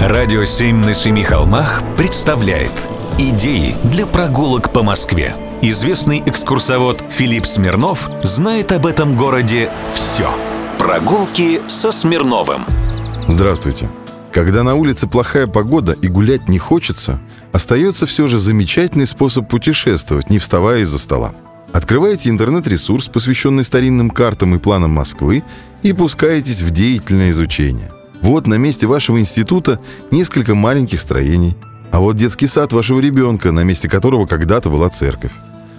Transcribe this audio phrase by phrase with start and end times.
[0.00, 2.72] Радио «Семь на семи холмах» представляет
[3.18, 5.36] Идеи для прогулок по Москве.
[5.60, 10.30] Известный экскурсовод Филипп Смирнов знает об этом городе все.
[10.78, 12.62] Прогулки со Смирновым.
[13.28, 13.90] Здравствуйте.
[14.32, 17.20] Когда на улице плохая погода и гулять не хочется,
[17.52, 21.34] остается все же замечательный способ путешествовать, не вставая из-за стола.
[21.74, 25.44] Открываете интернет-ресурс, посвященный старинным картам и планам Москвы,
[25.82, 27.90] и пускаетесь в деятельное изучение.
[28.22, 29.80] Вот на месте вашего института
[30.10, 31.56] несколько маленьких строений,
[31.90, 35.32] а вот детский сад вашего ребенка, на месте которого когда-то была церковь.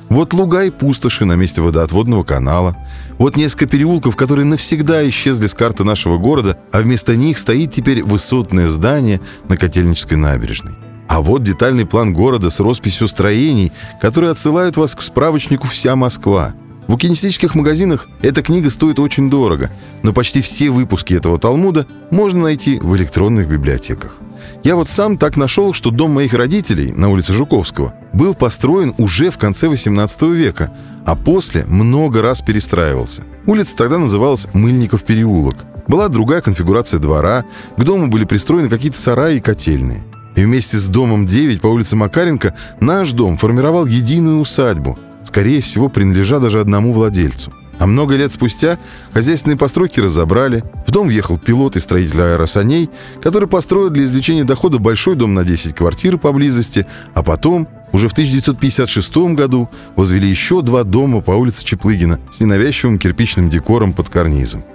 [0.10, 2.76] Вот луга и пустоши на месте водоотводного канала.
[3.18, 8.04] Вот несколько переулков, которые навсегда исчезли с карты нашего города, а вместо них стоит теперь
[8.04, 10.74] высотное здание на Котельнической набережной.
[11.08, 13.72] А вот детальный план города с росписью строений,
[14.02, 16.54] которые отсылают вас к справочнику «Вся Москва».
[16.88, 19.70] В букинистических магазинах эта книга стоит очень дорого,
[20.02, 24.18] но почти все выпуски этого Талмуда можно найти в электронных библиотеках.
[24.64, 29.30] Я вот сам так нашел, что дом моих родителей на улице Жуковского был построен уже
[29.30, 30.72] в конце 18 века,
[31.06, 33.24] а после много раз перестраивался.
[33.46, 35.56] Улица тогда называлась Мыльников переулок.
[35.88, 37.46] Была другая конфигурация двора,
[37.78, 40.04] к дому были пристроены какие-то сараи и котельные.
[40.36, 44.98] И вместе с домом 9 по улице Макаренко наш дом формировал единую усадьбу–
[45.32, 47.54] скорее всего, принадлежа даже одному владельцу.
[47.80, 48.78] А много лет спустя
[49.14, 52.90] хозяйственные постройки разобрали, в дом въехал пилот и строитель аэросаней,
[53.24, 58.12] который построил для извлечения дохода большой дом на 10 квартир поблизости, а потом, уже в
[58.12, 64.66] 1956 году, возвели еще два дома по улице Чеплыгина с ненавязчивым кирпичным декором под карнизом.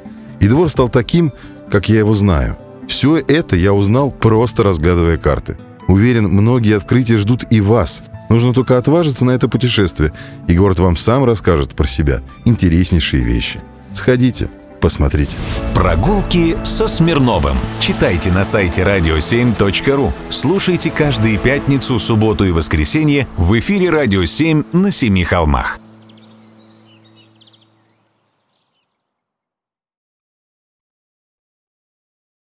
[0.41, 1.35] И двор стал таким,
[1.71, 2.57] как я его знаю.
[2.89, 5.59] Все это я узнал, просто разглядывая карты.
[5.87, 10.13] Уверен, многие открытия ждут и вас– Нужно только отважиться на это путешествие,
[10.49, 13.61] и город вам сам расскажет про себя интереснейшие вещи.
[13.93, 14.49] Сходите,
[14.81, 15.37] посмотрите.
[15.75, 17.57] Прогулки со Смирновым.
[17.81, 20.13] Читайте на сайте radio7.ru.
[20.31, 25.81] Слушайте каждые пятницу, субботу и воскресенье в эфире «Радио 7» на Семи холмах.